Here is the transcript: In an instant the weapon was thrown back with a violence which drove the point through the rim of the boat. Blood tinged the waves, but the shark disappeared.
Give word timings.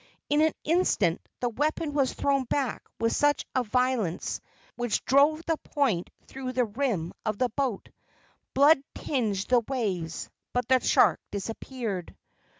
In 0.29 0.41
an 0.41 0.53
instant 0.63 1.21
the 1.41 1.49
weapon 1.49 1.93
was 1.93 2.11
thrown 2.11 2.45
back 2.45 2.81
with 2.99 3.13
a 3.53 3.63
violence 3.63 4.41
which 4.75 5.05
drove 5.05 5.43
the 5.45 5.57
point 5.57 6.09
through 6.27 6.53
the 6.53 6.65
rim 6.65 7.13
of 7.23 7.37
the 7.37 7.49
boat. 7.49 7.87
Blood 8.55 8.81
tinged 8.95 9.45
the 9.49 9.61
waves, 9.67 10.31
but 10.53 10.67
the 10.67 10.79
shark 10.79 11.19
disappeared. 11.29 12.15